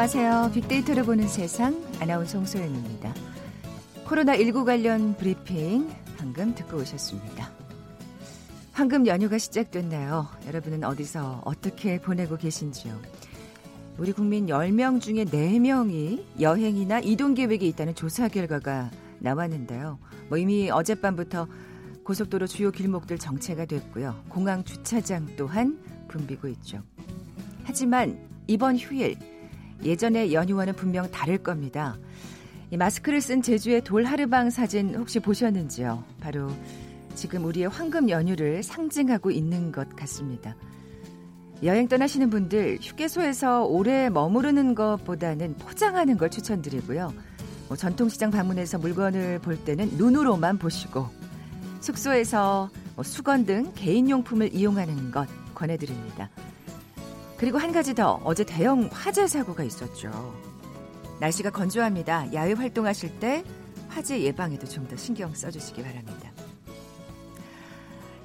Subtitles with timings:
[0.00, 0.52] 안녕하세요.
[0.54, 3.12] 빅데이터를 보는 세상 아나운서 홍소연입니다.
[4.06, 7.50] 코로나19 관련 브리핑 방금 듣고 오셨습니다.
[8.72, 10.26] 황금 연휴가 시작됐나요?
[10.46, 12.98] 여러분은 어디서 어떻게 보내고 계신지요?
[13.98, 19.98] 우리 국민 10명 중에 4명이 여행이나 이동 계획이 있다는 조사 결과가 나왔는데요.
[20.30, 21.46] 뭐 이미 어젯밤부터
[22.04, 24.18] 고속도로 주요 길목들 정체가 됐고요.
[24.30, 26.82] 공항 주차장 또한 붐비고 있죠.
[27.64, 29.18] 하지만 이번 휴일
[29.84, 31.98] 예전의 연휴와는 분명 다를 겁니다.
[32.70, 36.04] 이 마스크를 쓴 제주의 돌하르방 사진 혹시 보셨는지요?
[36.20, 36.50] 바로
[37.14, 40.54] 지금 우리의 황금 연휴를 상징하고 있는 것 같습니다.
[41.62, 47.12] 여행 떠나시는 분들 휴게소에서 오래 머무르는 것보다는 포장하는 걸 추천드리고요.
[47.68, 51.08] 뭐 전통시장 방문해서 물건을 볼 때는 눈으로만 보시고
[51.80, 56.30] 숙소에서 뭐 수건 등 개인용품을 이용하는 것 권해드립니다.
[57.40, 60.10] 그리고 한 가지 더 어제 대형 화재 사고가 있었죠.
[61.20, 62.34] 날씨가 건조합니다.
[62.34, 63.42] 야외 활동하실 때
[63.88, 66.30] 화재 예방에도 좀 더 신경 써주시기 바랍니다.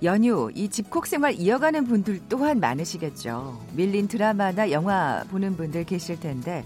[0.03, 3.57] 연휴 이 집콕 생활 이어가는 분들 또한 많으시겠죠.
[3.72, 6.66] 밀린 드라마나 영화 보는 분들 계실 텐데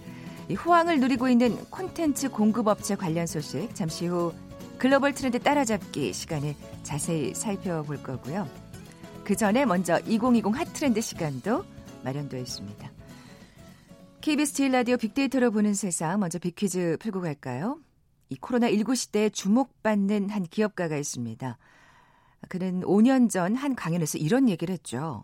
[0.49, 4.33] 이 호황을 누리고 있는 콘텐츠 공급업체 관련 소식 잠시 후
[4.79, 8.47] 글로벌 트렌드 따라잡기 시간에 자세히 살펴볼 거고요.
[9.23, 11.63] 그 전에 먼저 2020 핫트렌드 시간도
[12.03, 12.91] 마련되어 있습니다.
[14.21, 17.79] KBS 제일 라디오 빅데이터로 보는 세상 먼저 빅퀴즈 풀고 갈까요?
[18.29, 21.57] 이 코로나19 시대에 주목받는 한 기업가가 있습니다.
[22.47, 25.23] 그는 5년 전 한 강연에서 이런 얘기를 했죠.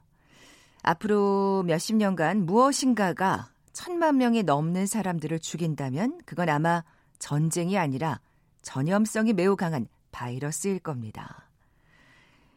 [0.81, 6.83] 앞으로 몇십 년간 무엇인가가 천만 명이 넘는 사람들을 죽인다면 그건 아마
[7.19, 8.19] 전쟁이 아니라
[8.61, 11.49] 전염성이 매우 강한 바이러스일 겁니다.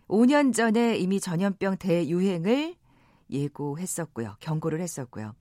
[0.08, 2.76] 5년 전에 이미 전염병 대유행을
[3.30, 4.36] 예고했었고요.
[4.40, 5.34] 경고를 했었고요.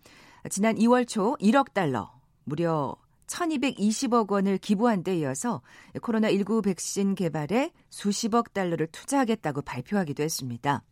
[0.50, 2.12] 지난 2월 초 1억 달러,
[2.44, 2.96] 무려
[3.28, 5.62] 1220억 원을 기부한 데 이어서
[5.96, 10.84] 코로나19 백신 개발에 수십억 달러를 투자하겠다고 발표하기도 했습니다.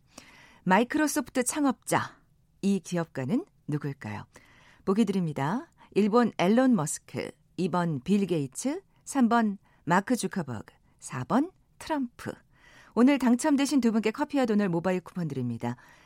[0.64, 2.16] 마이크로소프트 창업자,
[2.60, 4.24] 이 기업가는 누굴까요?
[4.84, 5.70] 보기 드립니다.
[5.96, 12.32] 1번 일론 머스크, 2번 빌 게이츠, 3번 마크 주커버그, 4번 트럼프.
[12.94, 15.76] 오늘 당첨되신 두 분께 커피와 도넛 모바일 쿠폰 드립니다.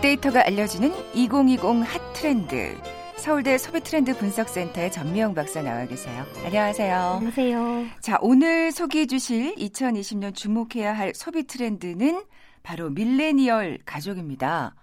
[0.00, 2.76] 빅데이터가 알려주는 2020 핫트렌드.
[3.16, 6.24] 서울대 소비트렌드 분석센터의 전미영 박사 나와 계세요.
[6.44, 6.96] 안녕하세요.
[6.96, 7.86] 안녕하세요.
[8.00, 12.22] 자, 오늘 소개해 주실 2020년 주목해야 할 소비 트렌드는
[12.62, 14.74] 바로 밀레니얼 가족입니다.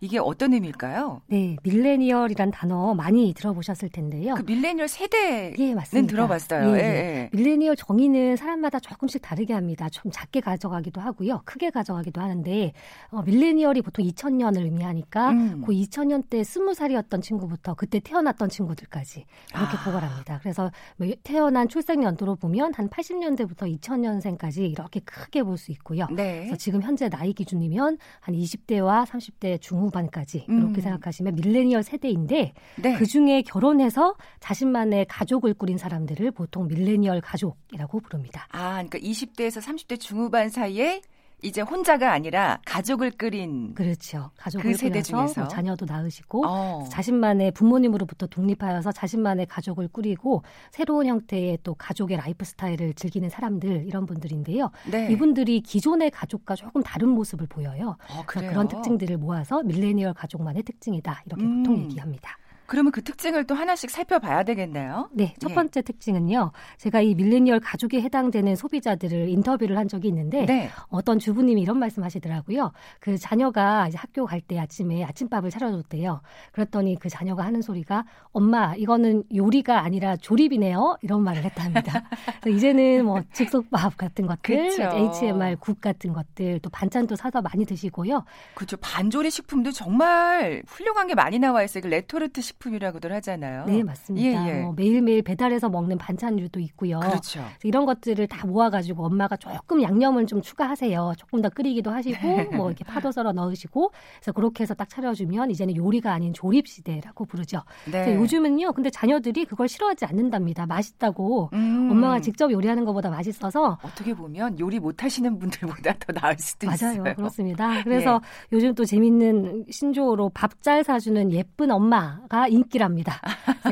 [0.00, 1.22] 이게 어떤 의미일까요?
[1.28, 4.34] 네, 밀레니얼이란 단어 많이 들어보셨을 텐데요.
[4.34, 6.10] 그 밀레니얼 세대는 예, 맞습니다.
[6.10, 6.70] 들어봤어요.
[6.76, 6.84] 예, 예.
[6.84, 7.30] 예.
[7.32, 9.88] 밀레니얼 정의는 사람마다 조금씩 다르게 합니다.
[9.88, 11.40] 좀 작게 가져가기도 하고요.
[11.44, 12.72] 크게 가져가기도 하는데
[13.10, 15.62] 어, 밀레니얼이 보통 2000년을 의미하니까 음.
[15.64, 19.84] 그 2000년 때 20살이었던 친구부터 그때 태어났던 친구들까지 이렇게 아.
[19.84, 20.38] 보관합니다.
[20.40, 26.06] 그래서 뭐 태어난 출생 연도로 보면 한 80년대부터 2000년생까지 이렇게 크게 볼 수 있고요.
[26.10, 26.38] 네.
[26.40, 30.58] 그래서 지금 현재 나이 기준이면 한 20대와 30대 중후 반까지 음.
[30.58, 32.52] 이렇게 생각하시면 밀레니얼 세대인데
[32.82, 32.94] 네.
[32.94, 38.46] 그 중에 결혼해서 자신만의 가족을 꾸린 사람들을 보통 밀레니얼 가족이라고 부릅니다.
[38.50, 41.00] 아, 그러니까 20대에서 30대 중후반 사이에
[41.44, 44.30] 이제 혼자가 아니라 가족을 꾸린 그렇죠.
[44.38, 46.88] 가족을 그 세대 중에서 뭐 자녀도 낳으시고 어.
[46.90, 54.06] 자신만의 부모님으로부터 독립하여서 자신만의 가족을 꾸리고 새로운 형태의 또 가족의 라이프 스타일을 즐기는 사람들 이런
[54.06, 54.70] 분들인데요.
[54.90, 55.12] 네.
[55.12, 57.96] 이분들이 기존의 가족과 조금 다른 모습을 보여요.
[58.08, 61.62] 어, 그런 특징들을 모아서 밀레니얼 가족만의 특징이다 이렇게 음.
[61.62, 62.38] 보통 얘기합니다.
[62.66, 65.08] 그러면 그 특징을 또 하나씩 살펴봐야 되겠네요.
[65.12, 65.54] 네, 첫 예.
[65.54, 65.82] 번째 예.
[65.82, 66.52] 특징은요.
[66.78, 70.70] 제가 이 밀레니얼 가족에 해당되는 소비자들을 인터뷰를 한 적이 있는데 네.
[70.88, 72.72] 어떤 주부님이 이런 말씀하시더라고요.
[73.00, 76.20] 그 자녀가 이제 학교 갈 때 아침에 아침밥을 차려줬대요.
[76.52, 80.98] 그랬더니 그 자녀가 하는 소리가 엄마 이거는 요리가 아니라 조립이네요.
[81.00, 82.04] 이런 말을 했답니다.
[82.46, 84.82] 이제는 뭐 즉석밥 같은 것들, 그쵸.
[84.92, 88.24] HMR 국 같은 것들, 또 반찬도 사서 많이 드시고요.
[88.54, 88.76] 그렇죠.
[88.76, 91.82] 반조리 식품도 정말 훌륭한 게 많이 나와 있어요.
[91.82, 93.64] 그 레토르트 식 식품이라고들 하잖아요.
[93.66, 94.46] 네, 맞습니다.
[94.46, 94.62] 예, 예.
[94.62, 97.00] 뭐 매일매일 배달해서 먹는 반찬류도 있고요.
[97.00, 97.44] 그렇죠.
[97.62, 101.14] 이런 것들을 다 모아가지고 엄마가 조금 양념을 좀 추가하세요.
[101.18, 102.14] 조금 더 끓이기도 하시고
[102.56, 107.24] 뭐 이렇게 파도 썰어 넣으시고 그래서 그렇게 해서 딱 차려주면 이제는 요리가 아닌 조립 시대라고
[107.24, 107.62] 부르죠.
[107.90, 108.14] 네.
[108.16, 110.66] 요즘은요, 근데 자녀들이 그걸 싫어하지 않는답니다.
[110.66, 111.88] 맛있다고 음.
[111.90, 116.74] 엄마가 직접 요리하는 것보다 맛있어서 어떻게 보면 요리 못하시는 분들보다 더 나을 수도 맞아요.
[116.76, 117.02] 있어요.
[117.02, 117.82] 맞아요, 그렇습니다.
[117.84, 118.56] 그래서 네.
[118.56, 123.20] 요즘 또 재밌는 신조어로 밥 잘 사주는 예쁜 엄마가 인기랍니다.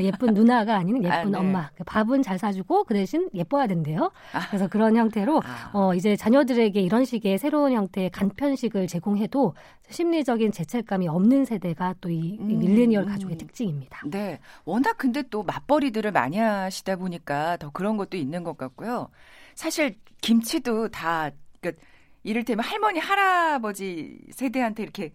[0.03, 1.39] 예쁜 누나가 아닌 예쁜 아, 네.
[1.39, 1.71] 엄마.
[1.77, 4.11] 그 밥은 잘 사주고 그 대신 예뻐야 된대요.
[4.33, 4.49] 아.
[4.49, 5.71] 그래서 그런 형태로 아.
[5.73, 9.55] 어, 이제 자녀들에게 이런 식의 새로운 형태의 간편식을 제공해도
[9.91, 13.39] 심리적인 죄책감이 없는 세대가 또이 음, 밀레니얼 가족의 음.
[13.39, 14.03] 특징입니다.
[14.07, 14.39] 네.
[14.65, 19.09] 워낙 근데 또 맞벌이들을 많이 하시다 보니까 더 그런 것도 있는 것 같고요.
[19.55, 21.31] 사실 김치도 다
[21.61, 21.83] 그러니까
[22.23, 25.13] 이를테면 할머니 할아버지 세대한테 이렇게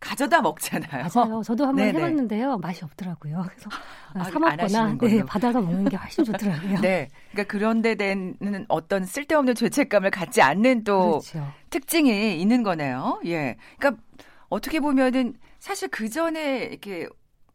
[0.00, 1.08] 가져다 먹잖아요.
[1.12, 1.42] 맞아요.
[1.42, 1.98] 저도 한번 네네.
[1.98, 2.58] 해봤는데요.
[2.58, 3.44] 맛이 없더라고요.
[3.48, 3.70] 그래서
[4.14, 6.80] 아, 사 먹거나 네, 받아서 먹는 게 훨씬 좋더라고요.
[6.80, 7.08] 네.
[7.32, 11.52] 그러니까 그런 데 되는 어떤 쓸데없는 죄책감을 갖지 않는 또 그렇죠.
[11.70, 13.20] 특징이 있는 거네요.
[13.26, 13.56] 예.
[13.78, 14.02] 그러니까
[14.48, 17.08] 어떻게 보면은 사실 그 전에 이렇게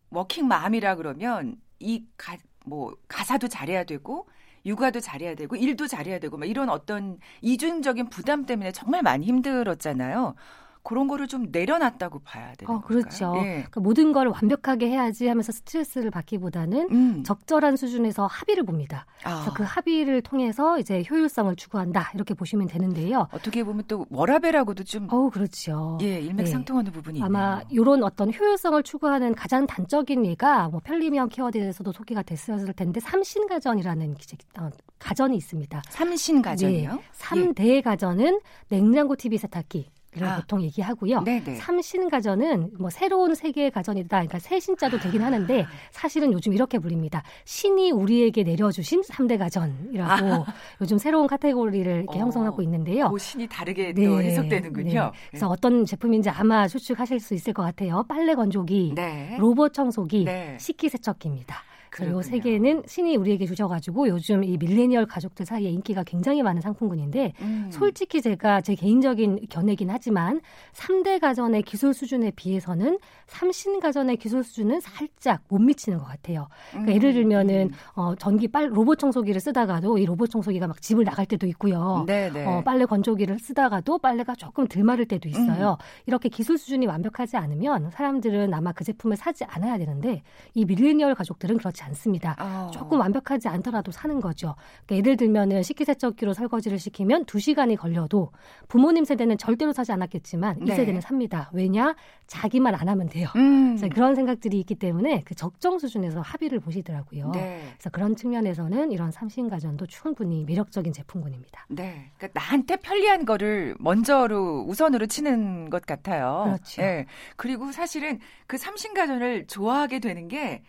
[0.09, 4.27] 워킹 맘이라 그러면 이 가, 뭐 가사도 잘해야 되고
[4.65, 10.35] 육아도 잘해야 되고 일도 잘해야 되고 막 이런 어떤 이중적인 부담 때문에 정말 많이 힘들었잖아요.
[10.83, 13.33] 그런 거를 좀 내려놨다고 봐야 되는 어, 그렇죠.
[13.37, 13.41] 예.
[13.53, 17.23] 그러니까 모든 걸 완벽하게 해야지 하면서 스트레스를 받기보다는 음.
[17.23, 19.05] 적절한 수준에서 합의를 봅니다.
[19.23, 19.35] 아.
[19.35, 23.27] 그래서 그 합의를 통해서 이제 효율성을 추구한다 이렇게 보시면 되는데요.
[23.31, 25.97] 어떻게 보면 또 워라벨하고도 좀 어, 그렇죠.
[26.01, 26.95] 예, 일맥상통하는 네.
[26.95, 32.99] 부분이 아마 이런 어떤 효율성을 추구하는 가장 단적인 예가 뭐 편리명 키워드에서도 소개가 됐었을 텐데
[32.99, 34.15] 삼신가전이라는
[34.59, 34.69] 어,
[34.99, 35.81] 가전이 있습니다.
[35.89, 36.93] 삼신가전이요?
[36.93, 37.03] 네.
[37.17, 37.81] 3대 예.
[37.81, 40.35] 가전은 냉장고 TV 세탁기, 를 아.
[40.35, 41.21] 보통 얘기하고요.
[41.23, 41.55] 네네.
[41.55, 44.09] 삼신 가전은 뭐 새로운 세계의 가전이다.
[44.09, 47.23] 그러니까 새 신자도 되긴 하는데 사실은 요즘 이렇게 불립니다.
[47.45, 50.45] 신이 우리에게 내려주신 3대 가전이라고 아.
[50.81, 52.21] 요즘 새로운 카테고리를 이렇게 어.
[52.21, 53.09] 형성하고 있는데요.
[53.09, 54.05] 그 신이 다르게 네.
[54.05, 55.11] 또 해석되는군요.
[55.13, 55.19] 네.
[55.31, 58.05] 그래서 어떤 제품인지 아마 추측하실 수 있을 것 같아요.
[58.07, 59.35] 빨래 건조기, 네.
[59.39, 60.57] 로봇 청소기, 네.
[60.59, 61.55] 식기세척기입니다.
[61.93, 67.33] 그리고 세 개는 신이 우리에게 주셔가지고 요즘 이 밀레니얼 가족들 사이에 인기가 굉장히 많은 상품군인데
[67.41, 67.69] 음.
[67.71, 70.41] 솔직히 제가 제 개인적인 견해긴 하지만
[70.73, 72.97] 3대 가전의 기술 수준에 비해서는
[73.27, 76.47] 3신 가전의 기술 수준은 살짝 못 미치는 것 같아요.
[76.71, 76.95] 그러니까 음.
[76.95, 81.45] 예를 들면은 어, 전기 빨 로봇 청소기를 쓰다가도 이 로봇 청소기가 막 집을 나갈 때도
[81.47, 82.05] 있고요.
[82.07, 82.45] 네네.
[82.45, 85.77] 어, 빨래 건조기를 쓰다가도 빨래가 조금 덜 마를 때도 있어요.
[85.79, 85.85] 음.
[86.07, 90.23] 이렇게 기술 수준이 완벽하지 않으면 사람들은 아마 그 제품을 사지 않아야 되는데
[90.55, 92.35] 이 밀레니얼 가족들은 그렇지 않습니다.
[92.39, 92.71] 어.
[92.71, 94.55] 조금 완벽하지 않더라도 사는 거죠.
[94.85, 98.31] 그러니까 예를 들면은 식기세척기로 설거지를 시키면 2시간이 걸려도
[98.67, 100.75] 부모님 세대는 절대로 사지 않았겠지만 이 네.
[100.75, 101.49] 세대는 삽니다.
[101.53, 101.95] 왜냐?
[102.27, 103.27] 자기만 안 하면 돼요.
[103.35, 103.75] 음.
[103.75, 107.31] 그래서 그런 생각들이 있기 때문에 그 적정 수준에서 합의를 보시더라고요.
[107.31, 107.61] 네.
[107.73, 111.65] 그래서 그런 측면에서는 이런 삼신가전도 충분히 매력적인 제품군입니다.
[111.69, 112.09] 네.
[112.17, 116.43] 그러니까 나한테 편리한 거를 먼저로 우선으로 치는 것 같아요.
[116.45, 116.81] 그렇죠.
[116.81, 117.05] 네.
[117.35, 120.63] 그리고 사실은 그 삼신가전을 좋아하게 되는 게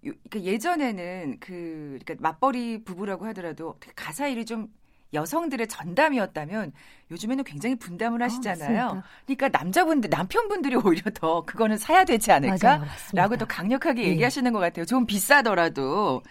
[0.00, 4.68] 그러니까 예전에는 그 그러니까 맞벌이 부부라고 하더라도 가사 일이 좀
[5.14, 6.72] 여성들의 전담이었다면
[7.10, 8.86] 요즘에는 굉장히 분담을 아, 하시잖아요.
[8.86, 14.08] 어, 그러니까 남자분들 남편분들이 오히려 더 그거는 사야 되지 않을까라고 또 강력하게 네.
[14.10, 14.84] 얘기하시는 것 같아요.
[14.84, 16.22] 좀 비싸더라도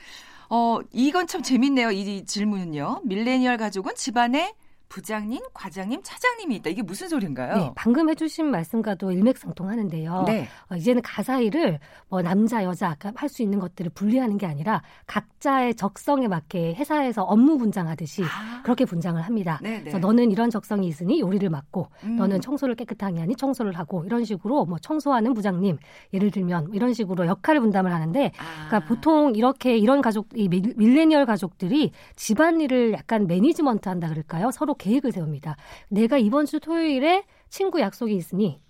[0.50, 1.92] 어 이건 참 재밌네요.
[1.92, 3.02] 이 질문은요.
[3.04, 4.54] 밀레니얼 가족은 집안에
[4.90, 6.70] 부장님, 과장님, 차장님이 있다.
[6.70, 7.56] 이게 무슨 소리인가요?
[7.56, 10.24] 네, 방금 해주신 말씀과도 일맥상통하는데요.
[10.28, 10.48] 네.
[10.72, 11.80] 어, 이제는 가사 일을
[12.10, 17.58] 뭐 남자, 여자 할 수 있는 것들을 분리하는 게 아니라 각자의 적성에 맞게 회사에서 업무
[17.58, 18.62] 분장하듯이 아.
[18.64, 19.60] 그렇게 분장을 합니다.
[19.62, 19.82] 네네.
[19.82, 22.16] 그래서 너는 이런 적성이 있으니 요리를 맡고, 음.
[22.16, 25.78] 너는 청소를 깨끗하게 하니 청소를 하고 이런 식으로 뭐 청소하는 부장님,
[26.14, 28.68] 예를 들면 이런 식으로 역할을 분담을 하는데, 아.
[28.68, 34.52] 그러니까 보통 이렇게 이런 가족, 이 밀레니얼 가족들이 집안일을 약간 매니지먼트 한다 그럴까요?
[34.52, 35.58] 서로 계획을 세웁니다.
[35.90, 38.62] 내가 이번 주 토요일에 친구 약속이 있으니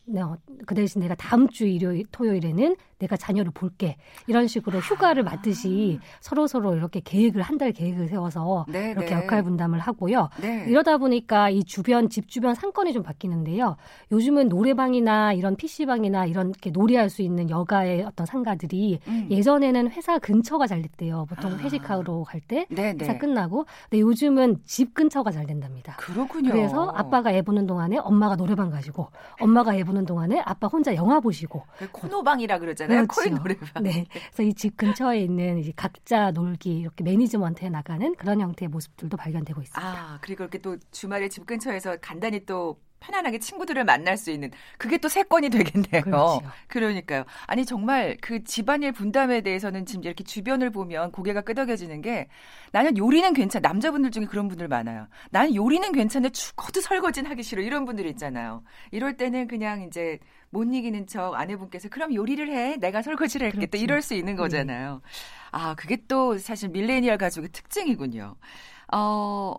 [0.65, 6.47] 그 대신 내가 다음 주 일요일 토요일에는 내가 자녀를 볼게 이런 식으로 휴가를 맞듯이 서로
[6.47, 9.23] 서로 이렇게 계획을 한 달 계획을 세워서 네, 이렇게 네.
[9.23, 10.29] 역할 분담을 하고요.
[10.39, 10.65] 네.
[10.67, 13.77] 이러다 보니까 이 주변 집 주변 상권이 좀 바뀌는데요.
[14.11, 19.27] 요즘은 노래방이나 이런 PC방이나 이런 게 놀이할 수 있는 여가의 어떤 상가들이 음.
[19.31, 21.25] 예전에는 회사 근처가 잘 됐대요.
[21.27, 21.57] 보통 아.
[21.57, 22.97] 회식하러 갈때 네, 네.
[23.01, 25.95] 회사 끝나고 근데 요즘은 집 근처가 잘 된답니다.
[25.97, 26.51] 그렇군요.
[26.51, 29.07] 그래서 아빠가 애 보는 동안에 엄마가 노래방 가시고
[29.41, 33.07] 엄마가 애 보는 동안에 아빠 혼자 영화 보시고 그 코노방이라 그러잖아요.
[33.07, 33.21] 그렇죠.
[33.21, 33.83] 코인 노래방.
[33.83, 34.05] 네.
[34.11, 39.87] 그래서 이 집 근처에 있는 각자 놀기 이렇게 매니지먼트에 나가는 그런 형태의 모습들도 발견되고 있습니다.
[39.89, 44.97] 아 그리고 이렇게 또 주말에 집 근처에서 간단히 또 편안하게 친구들을 만날 수 있는 그게
[44.97, 46.01] 또 세건이 되겠네요.
[46.03, 46.41] 그렇죠.
[46.67, 47.25] 그러니까요.
[47.45, 52.27] 아니 정말 그 집안일 분담에 대해서는 지금 이렇게 주변을 보면 고개가 끄덕여지는 게
[52.71, 53.67] 나는 요리는 괜찮아.
[53.67, 55.07] 남자분들 중에 그런 분들 많아요.
[55.29, 57.61] 나는 요리는 괜찮은데 죽어도 설거지는 하기 싫어.
[57.61, 58.63] 이런 분들 있잖아요.
[58.91, 62.77] 이럴 때는 그냥 이제 못 이기는 척 아내분께서 그럼 요리를 해.
[62.77, 63.57] 내가 설거지를 할게.
[63.57, 63.71] 그렇죠.
[63.71, 64.37] 또 이럴 수 있는 네.
[64.37, 65.01] 거잖아요.
[65.03, 65.09] 네.
[65.51, 68.35] 아, 그게 또 사실 밀레니얼 가족의 특징이군요.
[68.93, 69.55] 어,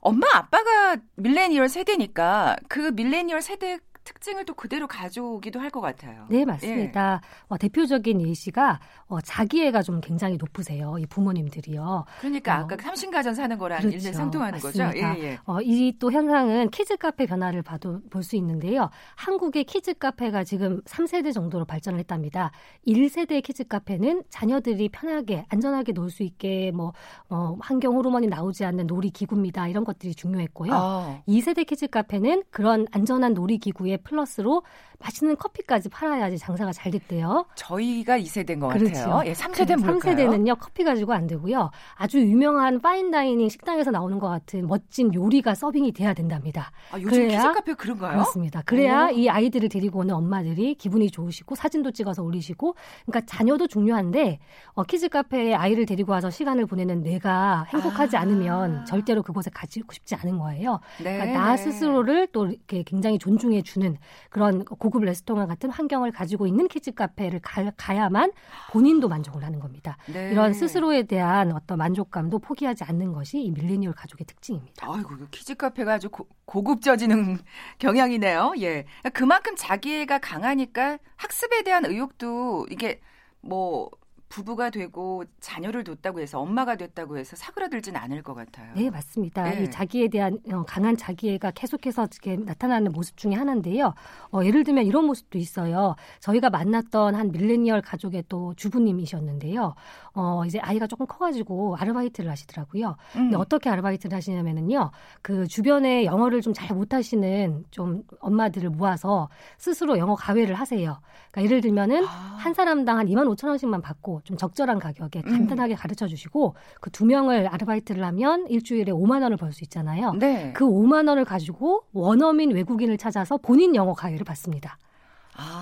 [0.00, 6.26] 엄마 아빠가 밀레니얼 세대니까 그 밀레니얼 세대 특징을 또 그대로 가져오기도 할 것 같아요.
[6.28, 7.20] 네, 맞습니다.
[7.22, 7.44] 예.
[7.48, 10.96] 어, 대표적인 예시가 어, 자기애가 좀 굉장히 높으세요.
[10.98, 12.04] 이 부모님들이요.
[12.20, 13.96] 그러니까 어, 아까 삼신가전 사는 거랑 그렇죠.
[13.96, 14.82] 일맥상통하는 거죠.
[14.96, 15.38] 예, 예.
[15.44, 18.90] 어, 이 또 현상은 키즈 카페 변화를 봐도 볼 수 있는데요.
[19.16, 22.50] 한국의 키즈 카페가 지금 3세대 정도로 발전을 했답니다.
[22.86, 26.92] 1세대 키즈 카페는 자녀들이 편하게 안전하게 놀 수 있게 뭐
[27.28, 29.68] 어, 환경 호르몬이 나오지 않는 놀이 기구입니다.
[29.68, 30.72] 이런 것들이 중요했고요.
[30.74, 31.22] 어.
[31.28, 34.62] 2세대 키즈 카페는 그런 안전한 놀이 기구에 플러스로
[35.00, 37.46] 맛있는 커피까지 팔아야지 장사가 잘 됐대요.
[37.54, 38.92] 저희가 2세대인 것 그렇죠.
[38.92, 39.22] 같아요.
[39.26, 40.14] 예, 3세대는 뭘까요?
[40.14, 40.58] 3세대는요.
[40.60, 41.70] 커피 가지고 안 되고요.
[41.94, 46.70] 아주 유명한 fine dining 식당에서 나오는 것 같은 멋진 요리가 서빙이 돼야 된답니다.
[46.92, 48.12] 아, 요즘 키즈카페 그런가요?
[48.12, 48.62] 그렇습니다.
[48.62, 49.10] 그래야 오.
[49.10, 52.74] 이 아이들을 데리고 오는 엄마들이 기분이 좋으시고 사진도 찍어서 올리시고
[53.06, 54.38] 그러니까 자녀도 중요한데
[54.74, 58.20] 어, 키즈카페에 아이를 데리고 와서 시간을 보내는 내가 행복하지 아.
[58.20, 60.80] 않으면 절대로 그곳에 가고 싶지 않은 거예요.
[61.02, 61.16] 네.
[61.16, 63.96] 그러니까 나 스스로를 또 이렇게 굉장히 존중해 주는
[64.28, 68.32] 그런 고급 레스토랑 같은 환경을 가지고 있는 키즈 카페를 가, 가야만
[68.70, 69.96] 본인도 만족을 하는 겁니다.
[70.12, 70.30] 네.
[70.32, 74.86] 이런 스스로에 대한 어떤 만족감도 포기하지 않는 것이 이 밀레니얼 가족의 특징입니다.
[74.90, 77.38] 아이고 키즈 카페가 아주 고, 고급져지는
[77.78, 78.54] 경향이네요.
[78.60, 83.00] 예, 그만큼 자기애가 강하니까 학습에 대한 의욕도 이게
[83.40, 83.90] 뭐
[84.30, 88.72] 부부가 되고 자녀를 뒀다고 해서 엄마가 됐다고 해서 사그라들지는 않을 것 같아요.
[88.76, 89.42] 네, 맞습니다.
[89.42, 89.64] 네.
[89.64, 92.06] 이 자기에 대한 어, 강한 자기애가 계속해서
[92.46, 93.92] 나타나는 모습 중에 하나인데요.
[94.32, 95.96] 어, 예를 들면 이런 모습도 있어요.
[96.20, 99.74] 저희가 만났던 한 밀레니얼 가족의 또 주부님이셨는데요.
[100.14, 102.96] 어, 이제 아이가 조금 커가지고 아르바이트를 하시더라고요.
[103.16, 103.20] 음.
[103.22, 104.92] 근데 어떻게 아르바이트를 하시냐면은요.
[105.22, 111.00] 그 주변에 영어를 좀 잘 못하시는 좀 엄마들을 모아서 스스로 영어 가외를 하세요.
[111.30, 112.08] 그러니까 예를 들면은 아.
[112.38, 115.30] 한 사람당 한 2만 5천 원씩만 받고 좀 적절한 가격에 음.
[115.32, 115.76] 간단하게 음.
[115.76, 120.12] 가르쳐 주시고 그 두 명을 아르바이트를 하면 일주일에 5만 원을 벌 수 있잖아요.
[120.14, 120.52] 네.
[120.54, 124.76] 그 5만 원을 가지고 원어민 외국인을 찾아서 본인 영어 가외를 받습니다.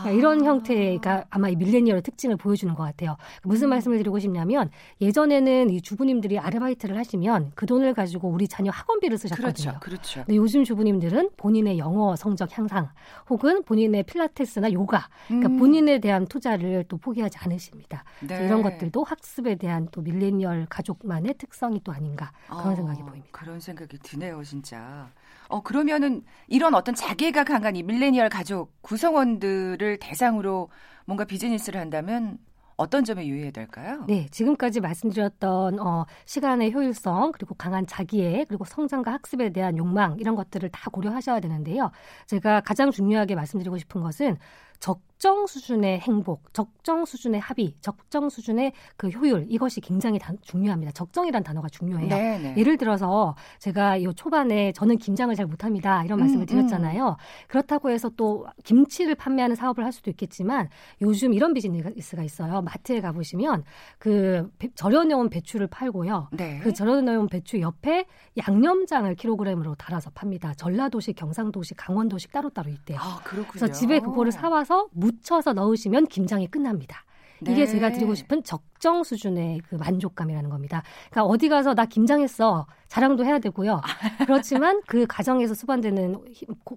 [0.03, 3.17] 그러니까 이런 형태가 아마 이 밀레니얼의 특징을 보여주는 것 같아요.
[3.43, 3.71] 무슨 음.
[3.71, 4.71] 말씀을 드리고 싶냐면
[5.01, 9.79] 예전에는 이 주부님들이 아르바이트를 하시면 그 돈을 가지고 우리 자녀 학원비를 쓰셨거든요.
[9.81, 9.81] 그렇죠.
[9.81, 10.25] 그렇죠.
[10.25, 12.89] 근데 요즘 주부님들은 본인의 영어 성적 향상
[13.29, 15.59] 혹은 본인의 필라테스나 요가, 그러니까 음.
[15.59, 18.05] 본인에 대한 투자를 또 포기하지 않으십니다.
[18.21, 18.45] 네.
[18.45, 23.29] 이런 것들도 학습에 대한 또 밀레니얼 가족만의 특성이 또 아닌가 그런 어, 생각이 보입니다.
[23.31, 25.11] 그런 생각이 드네요, 진짜.
[25.49, 30.71] 어, 그러면은 이런 어떤 자기가 강한 이 밀레니얼 가족 구성원들을 대상으로
[31.07, 32.39] 뭔가 비즈니스를 한다면
[32.77, 34.05] 어떤 점에 유의해야 될까요?
[34.07, 40.37] 네, 지금까지 말씀드렸던 어, 시간의 효율성 그리고 강한 자기애 그리고 성장과 학습에 대한 욕망 이런
[40.37, 41.91] 것들을 다 고려하셔야 되는데요.
[42.27, 44.37] 제가 가장 중요하게 말씀드리고 싶은 것은
[44.79, 50.93] 적 정 수준의 행복, 적정 수준의 합의, 적정 수준의 그 효율 이것이 굉장히 다, 중요합니다.
[50.93, 52.09] 적정이란 단어가 중요해요.
[52.09, 52.39] 네네.
[52.39, 52.55] 네.
[52.57, 56.47] 예를 들어서 제가 이 초반에 저는 김장을 잘 못합니다 이런 말씀을 음, 음.
[56.47, 57.09] 드렸잖아요.
[57.09, 57.49] 음.
[57.49, 60.69] 그렇다고 해서 또 김치를 판매하는 사업을 할 수도 있겠지만
[61.03, 62.63] 요즘 이런 비즈니스가 있어요.
[62.63, 63.65] 마트에 가보시면
[63.99, 66.29] 그 절여놓은 배추를 팔고요.
[66.33, 66.61] 네.
[66.63, 68.07] 그 절여놓은 배추 옆에
[68.47, 70.55] 양념장을 킬로그램으로 달아서 팝니다.
[70.55, 72.99] 전라도식, 경상도식, 강원도식 따로따로 있대요.
[73.01, 73.49] 아, 그렇군요.
[73.51, 77.05] 그래서 집에 그거를 사와서 썰어서 묻혀서 넣으시면 김장이 끝납니다.
[77.43, 77.67] 이게 네.
[77.67, 80.83] 제가 드리고 싶은 적정 수준의 그 만족감이라는 겁니다.
[81.11, 83.81] 그러니까 어디 가서 나 김장했어 자랑도 해야 되고요.
[84.27, 86.17] 그렇지만 그 가정에서 수반되는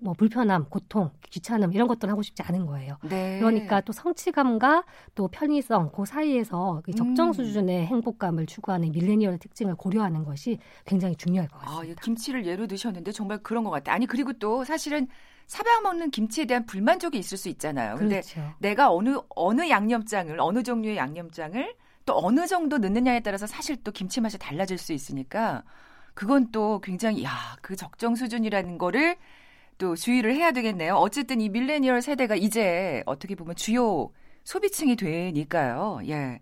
[0.02, 2.98] 뭐 불편함, 고통, 귀찮음 이런 것들은 하고 싶지 않은 거예요.
[3.10, 3.40] 네.
[3.40, 4.84] 그러니까 또 성취감과
[5.16, 7.34] 또 편의성 그 사이에서 그 적정 음.
[7.34, 12.00] 수준의 행복감을 추구하는 밀레니얼의 특징을 고려하는 것이 굉장히 중요할 것 아, 같습니다.
[12.00, 13.96] 아, 김치를 예로 드셨는데 정말 그런 것 같아요.
[13.96, 15.08] 아니 그리고 또 사실은
[15.51, 17.98] 사방 먹는 김치에 대한 불만족이 있을 수 있잖아요.
[17.98, 18.53] 근데 그렇죠.
[18.60, 24.22] 내가 어느 어느 양념장을 어느 종류의 양념장을 또 어느 정도 넣느냐에 따라서 사실 또 김치
[24.22, 25.63] 맛이 달라질 수 있으니까
[26.13, 29.17] 그건 또 굉장히 야, 그 적정 수준이라는 거를
[29.77, 30.96] 또 주의를 해야 되겠네요.
[30.96, 34.10] 어쨌든 이 밀레니얼 세대가 이제 어떻게 보면 주요
[34.46, 36.00] 소비층이 되니까요.
[36.08, 36.39] 예.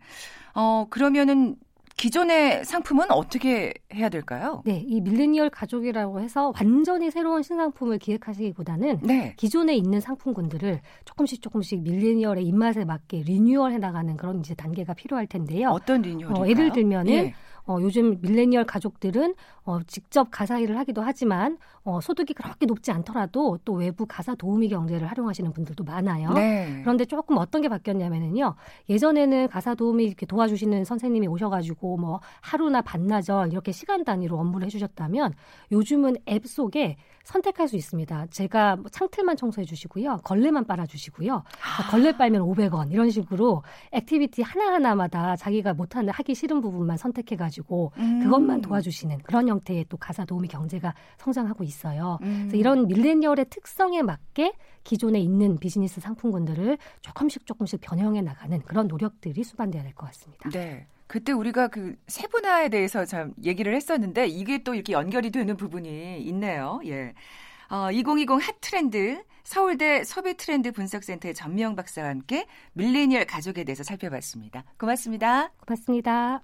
[0.54, 1.56] 어, 그러면은
[2.00, 4.64] 기존의 상품은 어떻게 해야 될까요?
[4.66, 9.34] 네, 이 밀레니얼 가족이라고 해서 완전히 새로운 신상품을 기획하시기보다는 네.
[9.36, 15.72] 기존에 있는 상품군들을 조금씩 조금씩 밀레니얼의 입맛에 맞게 리뉴얼해 나가는 그런 이제 단계가 필요할 텐데요.
[15.72, 16.46] 어떤 리뉴얼일까요?
[16.46, 17.34] 어, 예를 들면은 예.
[17.70, 23.60] 어, 요즘 밀레니얼 가족들은 어, 직접 가사 일을 하기도 하지만 어, 소득이 그렇게 높지 않더라도
[23.64, 26.34] 또 외부 가사 도우미 경제를 활용하시는 분들도 많아요.
[26.34, 26.80] 네.
[26.82, 28.56] 그런데 조금 어떤 게 바뀌었냐면은요.
[28.90, 35.36] 예전에는 가사 도우미 이렇게 도와주시는 선생님이 오셔가지고 뭐 하루나 반나절 이렇게 시간 단위로 업무를 해주셨다면
[35.72, 36.98] 요즘은 앱 속에
[37.30, 38.28] 선택할 수 있습니다.
[38.32, 40.18] 제가 뭐 창틀만 청소해 주시고요.
[40.24, 41.36] 걸레만 빨아 주시고요.
[41.36, 41.92] 아.
[41.92, 48.22] 걸레 빨면 500원 이런 식으로 activity 하나하나마다 자기가 못하는 하기 싫은 부분만 선택해 가지고 음.
[48.24, 52.18] 그것만 도와주시는 그런 형태의 또 가사 도우미 경제가 성장하고 있어요.
[52.24, 52.48] 음.
[52.48, 59.44] 그래서 이런 밀레니얼의 특성에 맞게 기존에 있는 비즈니스 상품군들을 조금씩 조금씩 변형해 나가는 그런 노력들이
[59.44, 60.50] 수반돼야 될 것 같습니다.
[60.50, 60.88] 네.
[61.10, 66.80] 그때 우리가 그 세분화에 대해서 참 얘기를 했었는데 이게 또 이렇게 연결이 되는 부분이 있네요.
[66.86, 67.16] 예.
[67.72, 74.64] 어, 2020 hot trend 서울대 소비 트렌드 분석센터의 전미영 박사와 함께 밀레니얼 가족에 대해서 살펴봤습니다.
[74.78, 75.52] 고맙습니다.
[75.66, 76.44] 고맙습니다.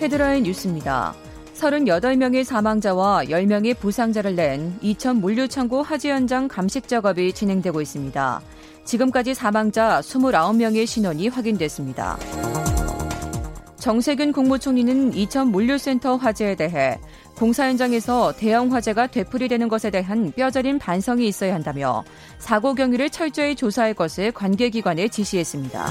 [0.00, 1.12] 헤드라인 뉴스입니다.
[1.54, 8.40] 38명의 사망자와 10명의 부상자를 낸 이천 물류창고 화재 현장 감식 작업이 진행되고 있습니다.
[8.84, 12.18] 지금까지 사망자 29명의 신원이 확인됐습니다.
[13.78, 16.98] 정세균 국무총리는 이천 물류센터 화재에 대해
[17.34, 22.04] 공사 현장에서 대형 화재가 되풀이되는 것에 대한 뼈저린 반성이 있어야 한다며
[22.38, 25.86] 사고 경위를 철저히 조사할 것을 관계기관에 지시했습니다.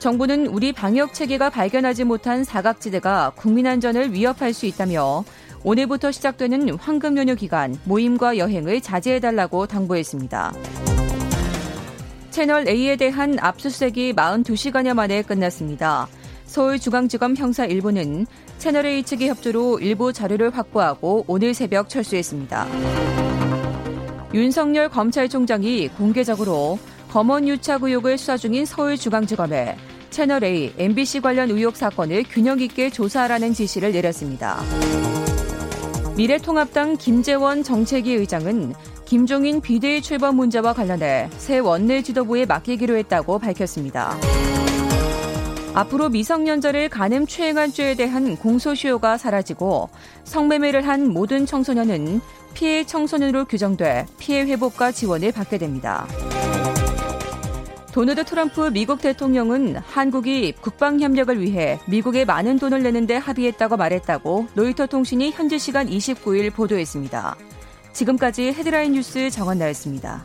[0.00, 5.24] 정부는 우리 방역 체계가 발견하지 못한 사각지대가 국민 안전을 위협할 수 있다며
[5.62, 10.52] 오늘부터 시작되는 황금 연휴 기간 모임과 여행을 자제해달라고 당부했습니다.
[12.36, 16.06] 채널 A에 대한 압수수색이 42시간여 만에 끝났습니다.
[16.44, 18.26] 서울중앙지검 형사 1부는
[18.58, 22.66] 채널 A 측의 협조로 일부 자료를 확보하고 오늘 새벽 철수했습니다.
[24.34, 26.78] 윤석열 검찰총장이 공개적으로
[27.08, 29.78] 검언 유착 의혹을 수사 중인 서울중앙지검에
[30.10, 34.60] 채널 A, MBC 관련 의혹 사건을 균형 있게 조사하라는 지시를 내렸습니다.
[36.18, 38.74] 미래통합당 김재원 정책위 의장은
[39.06, 44.16] 김종인 비대위 출범 문제와 관련해 새 원내 지도부에 맡기기로 했다고 밝혔습니다.
[45.74, 49.90] 앞으로 미성년자를 간음 추행한 죄에 대한 공소시효가 사라지고
[50.24, 52.20] 성매매를 한 모든 청소년은
[52.54, 56.06] 피해 청소년으로 규정돼 피해 회복과 지원을 받게 됩니다.
[57.92, 64.86] 도널드 트럼프 미국 대통령은 한국이 국방 협력을 위해 미국에 많은 돈을 내는데 합의했다고 말했다고 로이터
[64.86, 67.36] 통신이 현지 시간 29일 보도했습니다.
[67.96, 70.22] 지금까지 헤드라인 뉴스 정원 나였습니다.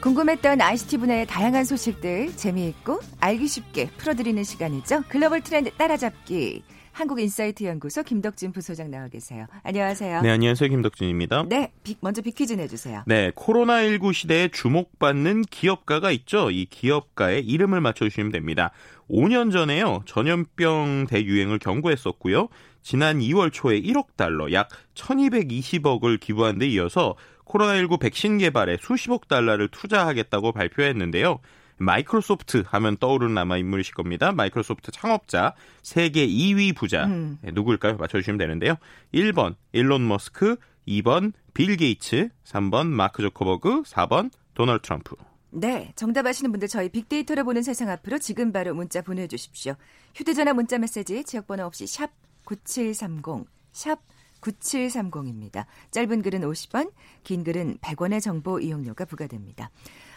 [0.00, 5.04] 궁금했던 ICT 분야의 다양한 소식들 재미있고 알기 쉽게 풀어드리는 시간이죠.
[5.08, 6.64] 글로벌 트렌드 따라잡기.
[6.92, 9.46] 한국인사이트 연구소 김덕진 부소장 나와 계세요.
[9.62, 10.22] 안녕하세요.
[10.22, 10.68] 네, 안녕하세요.
[10.68, 11.46] 김덕진입니다.
[11.48, 13.02] 네, 먼저 빅퀴즈 내주세요.
[13.06, 16.50] 네, 코로나19 시대에 주목받는 기업가가 있죠.
[16.50, 18.70] 이 기업가의 이름을 맞춰주시면 됩니다.
[19.10, 20.02] 5년 전에요.
[20.06, 22.48] 전염병 대유행을 경고했었고요.
[22.82, 29.68] 지난 2월 초에 1억 달러, 약 1220억을 기부한 데 이어서 코로나19 백신 개발에 수십억 달러를
[29.68, 31.40] 투자하겠다고 발표했는데요.
[31.82, 34.32] 마이크로소프트 하면 떠오르는 아마 인물이실 겁니다.
[34.32, 37.38] 마이크로소프트 창업자 세계 2위 부자 음.
[37.42, 37.96] 네, 누구일까요?
[37.96, 38.76] 맞춰주시면 되는데요.
[39.12, 45.16] 1번 일론 머스크, 2번 빌 게이츠, 3번 마크 저커버그, 4번 도널드 트럼프.
[45.50, 49.74] 네, 정답 아시는 분들 저희 빅데이터를 보는 세상 앞으로 지금 바로 문자 보내주십시오.
[50.14, 52.10] 휴대전화 문자 메시지 지역번호 없이 샵
[52.44, 54.00] 9730, 샵
[54.40, 55.66] 9730입니다.
[55.90, 56.90] 짧은 글은 50원,
[57.22, 59.70] 긴 글은 100원의 정보 이용료가 부과됩니다.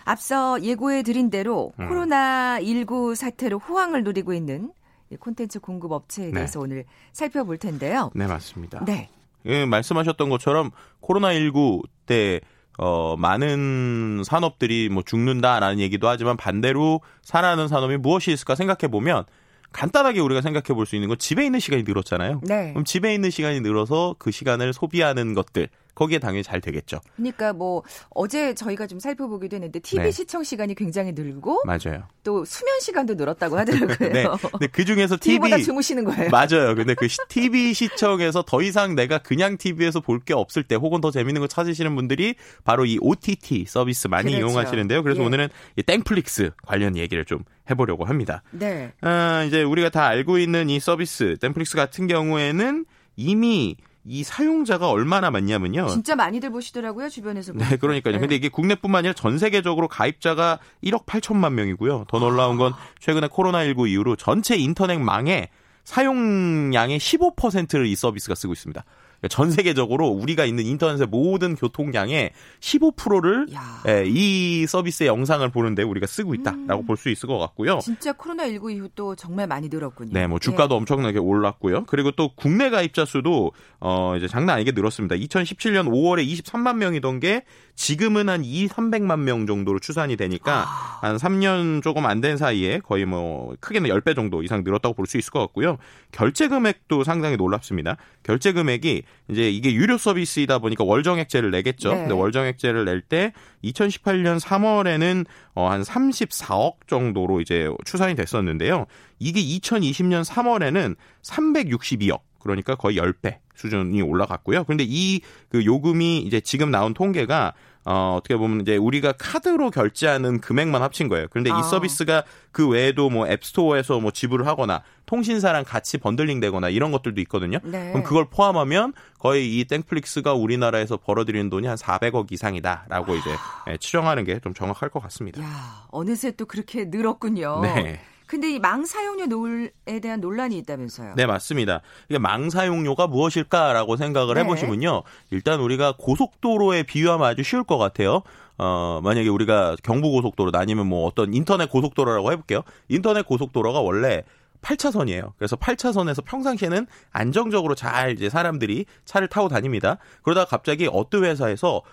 [0.06, 1.90] 앞서 예고해 드린 대로 음.
[1.90, 4.72] 코로나19 사태로 호황을 누리고 있는
[5.20, 6.34] 콘텐츠 공급 업체에 네.
[6.34, 6.64] 대해서 네.
[6.64, 8.12] 오늘 살펴볼 텐데요.
[8.16, 8.84] 네, 맞습니다.
[8.86, 9.10] 네.
[9.46, 12.42] 예, 말씀하셨던 것처럼 코로나19 때
[12.78, 19.24] 어, 많은 산업들이 뭐 죽는다라는 얘기도 하지만 반대로 살아나는 산업이 무엇이 있을까 생각해 보면
[19.72, 22.42] 간단하게 우리가 생각해 볼 수 있는 건 집에 있는 시간이 늘었잖아요.
[22.44, 22.72] 네.
[22.72, 27.00] 그럼 집에 있는 시간이 늘어서 그 시간을 소비하는 것들 거기에 당연히 잘 되겠죠.
[27.16, 30.12] 그러니까 뭐 어제 저희가 좀 살펴보기도 했는데 TV 네.
[30.12, 32.04] 시청 시간이 굉장히 늘고 맞아요.
[32.24, 33.96] 또 수면 시간도 늘었다고 하더라고요.
[34.12, 34.26] 네.
[34.52, 36.30] 근데 그 중에서 TV 보다 주무시는 거예요.
[36.30, 36.76] 맞아요.
[36.76, 41.12] 근데 그 TV 시청에서 더 이상 내가 그냥 TV에서 볼 게 없을 때 혹은 더
[41.12, 44.48] 재밌는 거 찾으시는 분들이 바로 이 OTT 서비스 많이 그렇죠.
[44.48, 45.04] 이용하시는데요.
[45.04, 45.26] 그래서 예.
[45.26, 48.42] 오늘은 이 땡플릭스 관련 얘기를 좀 해보려고 합니다.
[48.52, 48.92] 네.
[49.02, 52.86] 아, 이제 우리가 다 알고 있는 이 서비스 땡플릭스 같은 경우에는
[53.18, 53.78] 이미
[54.08, 55.88] 이 사용자가 얼마나 많냐면요.
[55.90, 57.54] 진짜 많이들 보시더라고요 주변에서.
[57.54, 58.14] 네, 그러니까요.
[58.14, 58.20] 네.
[58.20, 62.06] 근데 이게 국내뿐만 아니라 전 세계적으로 가입자가 1억 8천만 명이고요.
[62.08, 65.50] 더 놀라운 건 최근에 코로나19 이후로 전체 인터넷망의
[65.84, 68.84] 사용량의 15%를 이 서비스가 쓰고 있습니다.
[69.26, 73.48] 그러니까 전 세계적으로 우리가 있는 인터넷의 모든 교통량의 15%를
[73.88, 76.86] 예, 이 서비스의 영상을 보는데 우리가 쓰고 있다라고 음.
[76.86, 77.80] 볼수 있을 것 같고요.
[77.80, 80.12] 진짜 코로나19 이후 또 정말 많이 늘었군요.
[80.14, 80.78] 네, 뭐 주가도 예.
[80.78, 81.86] 엄청나게 올랐고요.
[81.86, 85.16] 그리고 또 국내 가입자 수도 어 이제 장난 아니게 늘었습니다.
[85.16, 87.44] 2017년 5월에 23만 명이던 게
[87.76, 91.00] 지금은 한 2, 300만 명 정도로 추산이 되니까 아.
[91.02, 95.18] 한 3년 조금 안 된 사이에 거의 뭐 크게는 10배 정도 이상 늘었다고 볼 수
[95.18, 95.78] 있을 것 같고요.
[96.12, 97.98] 결제 금액도 상당히 놀랍습니다.
[98.24, 101.90] 결제 금액이 이제 이게 유료 서비스이다 보니까 월정액제를 내겠죠.
[101.94, 102.00] 네.
[102.00, 103.34] 근데 월정액제를 낼 때
[103.64, 108.86] 2018년 3월에는 어한 34억 정도로 이제 추산이 됐었는데요.
[109.20, 114.64] 이게 2020년 3월에는 362억 그러니까 거의 10배 수준이 올라갔고요.
[114.66, 117.54] 그런데 이 그 요금이 이제 지금 나온 통계가
[117.88, 121.28] 어, 어떻게 보면 이제 우리가 카드로 결제하는 금액만 합친 거예요.
[121.30, 121.60] 그런데 아.
[121.60, 127.22] 이 서비스가 그 외에도 뭐 앱스토어에서 뭐 지불을 하거나 통신사랑 같이 번들링 되거나 이런 것들도
[127.22, 127.60] 있거든요.
[127.64, 127.92] 네.
[127.92, 133.16] 그럼 그걸 포함하면 거의 이 땡플릭스가 우리나라에서 벌어들이는 돈이 한 400억 이상이다라고 아.
[133.16, 133.30] 이제
[133.70, 135.42] 예, 추정하는 게 좀 정확할 것 같습니다.
[135.44, 137.62] 야, 어느새 또 그렇게 늘었군요.
[137.62, 138.02] 네.
[138.28, 141.14] 근데 이 망 사용료 노에 대한 논란이 있다면서요?
[141.16, 141.82] 네, 맞습니다.
[142.10, 144.42] 이게 망 사용료가 무엇일까라고 생각을 네.
[144.42, 145.04] 해보시면요.
[145.32, 148.22] 일단 우리가 고속도로에 비유하면 아주 쉬울 것 같아요.
[148.58, 152.62] 어, 만약에 우리가 경부고속도로 아니면 뭐 어떤 인터넷 고속도로라고 해볼게요.
[152.88, 154.24] 인터넷 고속도로가 원래
[154.62, 155.34] 8차선이에요.
[155.38, 159.98] 그래서 8차선에서 평상시에는 안정적으로 잘 이제 사람들이 차를 타고 다닙니다.
[160.24, 161.84] 그러다가 갑자기 어떤 회사에서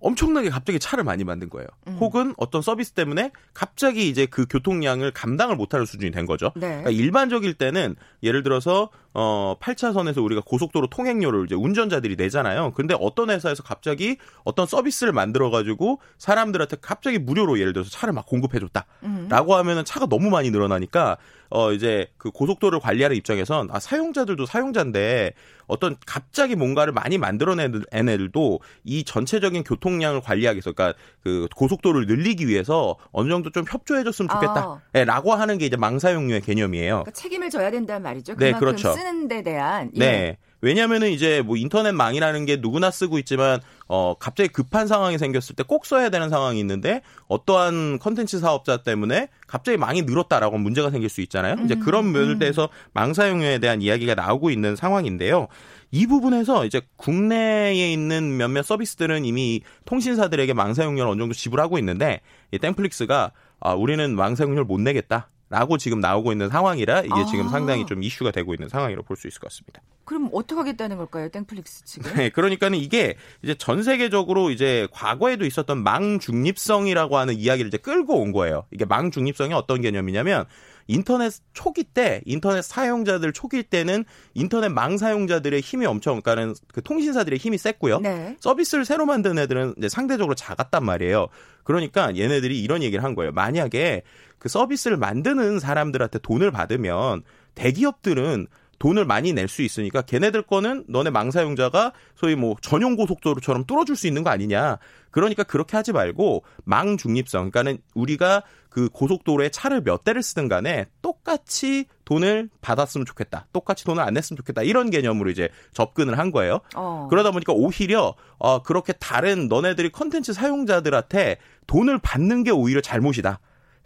[0.00, 1.68] 엄청나게 갑자기 차를 많이 만든 거예요.
[1.86, 1.96] 음.
[2.00, 6.52] 혹은 어떤 서비스 때문에 갑자기 이제 그 교통량을 감당을 못하는 수준이 된 거죠.
[6.56, 6.68] 네.
[6.68, 12.72] 그러니까 일반적일 때는 예를 들어서 어 8차선에서 우리가 고속도로 통행료를 이제 운전자들이 내잖아요.
[12.74, 18.26] 근데 어떤 회사에서 갑자기 어떤 서비스를 만들어 가지고 사람들한테 갑자기 무료로 예를 들어서 차를 막
[18.26, 19.58] 공급해 줬다라고 음.
[19.58, 21.16] 하면은 차가 너무 많이 늘어나니까
[21.50, 25.32] 어 이제 그 고속도로를 관리하는 입장에선 아 사용자들도 사용자인데
[25.66, 32.46] 어떤 갑자기 뭔가를 많이 만들어낸 애들도 이 전체적인 교통량을 관리하기 위해서 그러니까 그 고속도로를 늘리기
[32.46, 34.60] 위해서 어느 정도 좀 협조해 줬으면 좋겠다.
[34.60, 34.80] 아.
[34.92, 37.04] 네, 라고 하는 게 이제 망사용료의 개념이에요.
[37.04, 38.36] 그러니까 책임을 져야 된다는 말이죠.
[38.36, 38.92] 네, 그렇죠.
[39.00, 39.98] 쓰는 데 대한 예.
[39.98, 40.36] 네.
[40.62, 45.86] 왜냐면은 이제 뭐 인터넷망이라는 게 누구나 쓰고 있지만 어 갑자기 급한 상황이 생겼을 때 꼭
[45.86, 51.54] 써야 되는 상황이 있는데 어떠한 컨텐츠 사업자 때문에 갑자기 망이 늘었다라고 문제가 생길 수 있잖아요.
[51.54, 52.68] 음, 이제 그런 면을 대해서 음.
[52.92, 55.48] 망 사용료에 대한 이야기가 나오고 있는 상황인데요.
[55.92, 62.20] 이 부분에서 이제 국내에 있는 몇몇 서비스들은 이미 통신사들에게 망 사용료를 어느 정도 지불하고 있는데
[62.52, 65.30] 이 땡플릭스가 아 우리는 망 사용료를 못 내겠다.
[65.50, 67.24] 라고 지금 나오고 있는 상황이라 이게 아.
[67.26, 69.82] 지금 상당히 좀 이슈가 되고 있는 상황이라고 볼 수 있을 것 같습니다.
[70.04, 72.14] 그럼 어떻게 하겠다는 걸까요, 땡플릭스 측은?
[72.14, 78.20] 네, 그러니까는 이게 이제 전 세계적으로 이제 과거에도 있었던 망 중립성이라고 하는 이야기를 이제 끌고
[78.20, 78.64] 온 거예요.
[78.70, 80.46] 이게 망 중립성이 어떤 개념이냐면
[80.90, 87.38] 인터넷 초기 때 인터넷 사용자들 초기 때는 인터넷 망 사용자들의 힘이 엄청 그러니까는 그 통신사들의
[87.38, 88.00] 힘이 셌고요.
[88.00, 88.36] 네.
[88.40, 91.28] 서비스를 새로 만든 애들은 이제 상대적으로 작았단 말이에요.
[91.62, 93.30] 그러니까 얘네들이 이런 얘기를 한 거예요.
[93.32, 94.02] 만약에
[94.38, 97.22] 그 서비스를 만드는 사람들한테 돈을 받으면
[97.54, 98.48] 대기업들은
[98.80, 104.06] 돈을 많이 낼 수 있으니까 걔네들 거는 너네 망사용자가 소위 뭐 전용 고속도로처럼 뚫어줄 수
[104.06, 104.78] 있는 거 아니냐.
[105.10, 107.50] 그러니까 그렇게 하지 말고 망 중립성.
[107.50, 113.46] 그러니까는 우리가 그 고속도로에 차를 몇 대를 쓰든 간에 똑같이 돈을 받았으면 좋겠다.
[113.52, 114.62] 똑같이 돈을 안 냈으면 좋겠다.
[114.62, 116.60] 이런 개념으로 이제 접근을 한 거예요.
[116.76, 117.08] 어.
[117.10, 123.40] 그러다 보니까 오히려 어 그렇게 다른 너네들이 컨텐츠 사용자들한테 돈을 받는 게 오히려 잘못이다.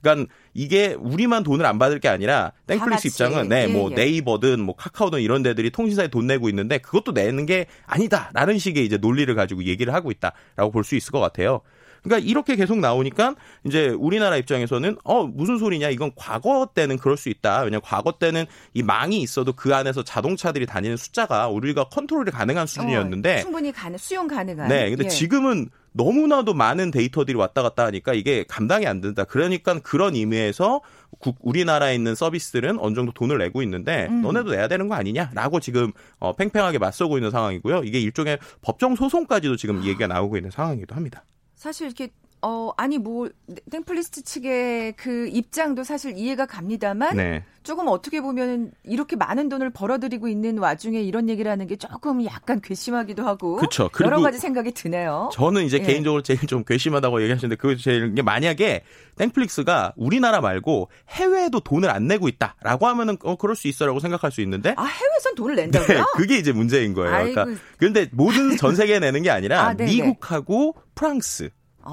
[0.05, 4.05] 그러니까 이게 우리만 돈을 안 받을 게 아니라 땡플릭스 입장은 네, 뭐 예, 예.
[4.05, 8.97] 네이버든 뭐 카카오든 이런 데들이 통신사에 돈 내고 있는데 그것도 내는 게 아니다라는 식의 이제
[8.99, 11.63] 논리를 가지고 얘기를 하고 있다라고 볼 수 있을 것 같아요.
[12.03, 13.35] 그러니까 이렇게 계속 나오니까
[13.67, 17.63] 이제 우리나라 입장에서는 어 무슨 소리냐 이건 과거 때는 그럴 수 있다.
[17.63, 23.39] 왜냐 과거 때는 이 망이 있어도 그 안에서 자동차들이 다니는 숫자가 우리가 컨트롤이 가능한 수준이었는데
[23.39, 24.69] 어, 충분히 가능 수용 가능한.
[24.69, 25.09] 네, 근데 예.
[25.09, 29.25] 지금은 너무나도 많은 데이터들이 왔다 갔다 하니까 이게 감당이 안 된다.
[29.25, 30.81] 그러니까 그런 의미에서
[31.41, 34.23] 우리나라에 있는 서비스들은 어느 정도 돈을 내고 있는데 음.
[34.23, 37.83] 너네도 내야 되는 거 아니냐라고 지금 어, 팽팽하게 맞서고 있는 상황이고요.
[37.85, 41.25] 이게 일종의 법정 소송까지도 지금 얘기가 나오고 있는 상황이기도 합니다.
[41.55, 42.09] 사실 이렇게
[42.47, 43.31] 어 아니 뭐
[43.71, 47.43] 땡플리스트 측의 그 입장도 사실 이해가 갑니다만 네.
[47.63, 52.61] 조금 어떻게 보면 이렇게 많은 돈을 벌어들이고 있는 와중에 이런 얘기를 하는 게 조금 약간
[52.61, 53.89] 괘씸하기도 하고 그쵸.
[54.03, 55.31] 여러 가지 생각이 드네요.
[55.33, 55.83] 저는 이제 예.
[55.83, 58.83] 개인적으로 제일 좀 괘씸하다고 얘기하시는데 그게 제일 만약에
[59.17, 64.43] 땡플릭스가 우리나라 말고 해외에도 돈을 안 내고 있다라고 하면은 어 그럴 수 있어라고 생각할 수
[64.43, 65.99] 있는데 아 해외선 돈을 낸다고요?
[65.99, 67.11] 네, 그게 이제 문제인 거예요.
[67.11, 67.47] 그러니까
[67.79, 71.49] 그런데 모든 전 세계에 내는 게 아니라 아, 미국하고 프랑스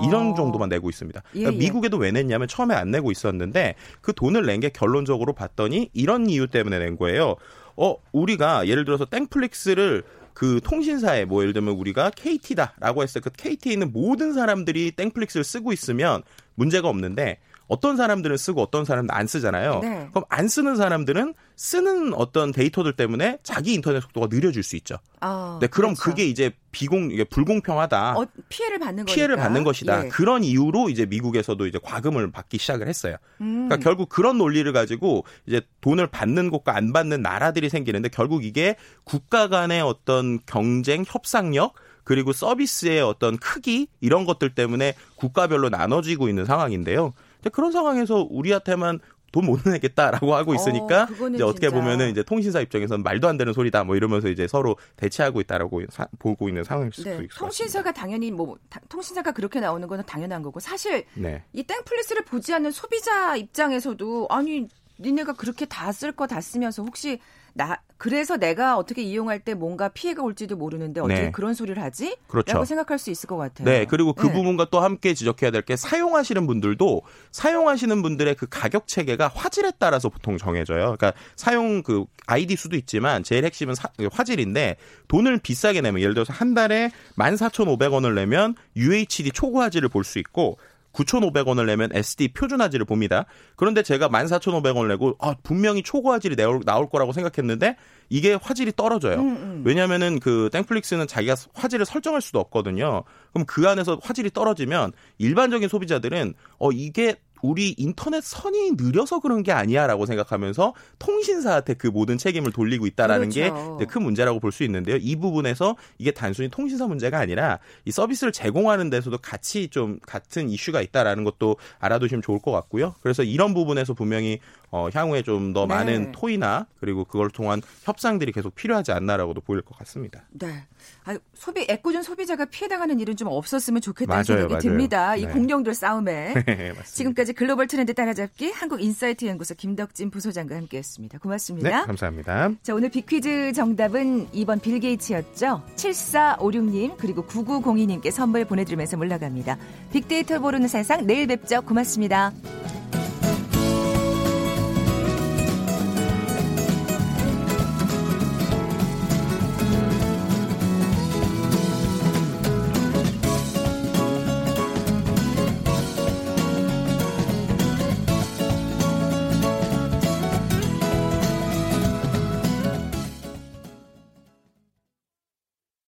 [0.06, 0.34] 이런 어.
[0.36, 1.22] 정도만 내고 있습니다.
[1.32, 1.58] 그러니까 예, 예.
[1.60, 6.48] 미국에도 왜 냈냐면 처음에 안 내고 있었는데 그 돈을 낸 게 결론적으로 봤더니 이런 이유
[6.48, 7.36] 때문에 낸 거예요.
[7.78, 13.36] 어, 우리가 예를 들어서 땡플릭스를 그 통신사에 뭐 예를 들면 우리가 KT다라고 했을 때 그
[13.36, 16.22] KT에 있는 모든 사람들이 땡플릭스를 쓰고 있으면
[16.56, 17.40] 문제가 없는데
[17.72, 19.80] 어떤 사람들은 쓰고 어떤 사람은 안 쓰잖아요.
[19.80, 20.10] 네.
[20.12, 24.98] 그럼 안 쓰는 사람들은 쓰는 어떤 데이터들 때문에 자기 인터넷 속도가 느려질 수 있죠.
[25.22, 26.10] 아, 네, 그럼 그렇죠.
[26.10, 28.18] 그게 이제 비공 이게 불공평하다.
[28.18, 29.48] 어, 피해를 받는 피해를 거니까.
[29.48, 30.06] 받는 것이다.
[30.06, 30.10] 예.
[30.10, 33.16] 그런 이유로 이제 미국에서도 이제 과금을 받기 시작을 했어요.
[33.40, 33.70] 음.
[33.70, 38.76] 그러니까 결국 그런 논리를 가지고 이제 돈을 받는 곳과 안 받는 나라들이 생기는데 결국 이게
[39.06, 46.44] 국가 간의 어떤 경쟁 협상력 그리고 서비스의 어떤 크기 이런 것들 때문에 국가별로 나눠지고 있는
[46.44, 47.14] 상황인데요.
[47.50, 49.00] 그런 상황에서 우리한테만
[49.32, 51.76] 돈못 내겠다라고 하고 있으니까 어, 이제 어떻게 진짜.
[51.82, 56.06] 보면은 이제 통신사 입장에서는 말도 안 되는 소리다 뭐 이러면서 이제 서로 대치하고 있다라고 사,
[56.20, 57.36] 보고 있는 상황일 수도 네, 있습니다.
[57.40, 61.44] 통신사가 당연히 뭐 다, 통신사가 그렇게 나오는 거는 당연한 거고 사실 네.
[61.54, 64.68] 이 땡플리스를 보지 않는 소비자 입장에서도 아니
[65.00, 67.20] 니네가 그렇게 다 쓸 거 다 쓰면서 혹시
[67.54, 71.32] 나 그래서 내가 어떻게 이용할 때 뭔가 피해가 올지도 모르는데 어떻게 네.
[71.32, 72.18] 그런 소리를 하지?
[72.28, 72.54] 그렇죠.
[72.54, 73.66] 라고 생각할 수 있을 것 같아요.
[73.66, 74.34] 네, 그리고 그 네.
[74.34, 80.10] 부분과 또 함께 지적해야 될 게 사용하시는 분들도 사용하시는 분들의 그 가격 체계가 화질에 따라서
[80.10, 80.96] 보통 정해져요.
[80.98, 86.34] 그러니까 사용 그 아이디 수도 있지만 제일 핵심은 사, 화질인데 돈을 비싸게 내면 예를 들어서
[86.34, 90.58] 한 달에 14,500원을 내면 UHD 초고 화질을 볼 수 있고
[90.94, 93.26] 9,500원을 내면 SD 표준 화질을 봅니다.
[93.56, 97.78] 그런데 제가 14,500원을 내고 아, 분명히 초고 화질이 나올, 거라고 생각했는데
[98.10, 99.20] 이게 화질이 떨어져요.
[99.20, 99.64] 음, 음.
[99.66, 103.04] 왜냐하면은 그 땡플릭스는 자기가 화질을 설정할 수도 없거든요.
[103.32, 109.52] 그럼 그 안에서 화질이 떨어지면 일반적인 소비자들은 어 이게 우리 인터넷 선이 느려서 그런 게
[109.52, 113.78] 아니야라고 생각하면서 통신사한테 그 모든 책임을 돌리고 있다라는 그렇죠.
[113.80, 114.98] 게큰 문제라고 볼 수 있는데요.
[114.98, 120.82] 이 부분에서 이게 단순히 통신사 문제가 아니라 이 서비스를 제공하는 데서도 같이 좀 같은 이슈가
[120.82, 122.96] 있다라는 것도 알아두시면 좋을 것 같고요.
[123.02, 124.40] 그래서 이런 부분에서 분명히
[124.72, 125.76] 어, 향후에 좀더 네.
[125.76, 130.24] 많은 토의나 그리고 그걸 통한 협상들이 계속 필요하지 않나라고도 보일 것 같습니다.
[130.32, 130.64] 네.
[131.04, 134.62] 아, 소비 애꿎은 소비자가 피해당하는 일은 좀 없었으면 좋겠다는 맞아요, 생각이 맞아요.
[134.62, 135.12] 듭니다.
[135.16, 135.22] 네.
[135.22, 136.34] 이 공룡들 싸움에.
[136.48, 141.20] 네, 지금까지 글로벌 트렌드 따라잡기 한국인사이트 연구소 김덕진 부소장과 함께했습니다.
[141.20, 141.70] 고맙습니다.
[141.70, 142.52] 네, 감사합니다.
[142.62, 145.64] 자, 오늘 빅퀴즈 정답은 2번 빌 게이츠였죠.
[145.76, 149.58] 7456님 그리고 9902님께 선물 보내드리면서 물러갑니다.
[149.92, 151.62] 빅데이터 보는 세상 내일 뵙죠.
[151.62, 152.34] 고맙습니다.